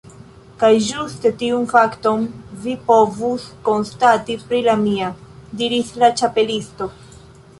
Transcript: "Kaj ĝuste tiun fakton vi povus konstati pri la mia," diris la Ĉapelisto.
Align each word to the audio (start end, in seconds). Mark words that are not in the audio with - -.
"Kaj 0.61 0.69
ĝuste 0.85 1.31
tiun 1.41 1.65
fakton 1.73 2.23
vi 2.63 2.73
povus 2.87 3.45
konstati 3.69 4.37
pri 4.47 4.61
la 4.69 4.75
mia," 4.87 5.11
diris 5.61 5.93
la 6.05 6.13
Ĉapelisto. 6.23 6.89